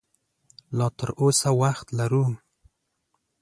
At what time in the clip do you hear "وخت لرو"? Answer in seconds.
1.61-2.25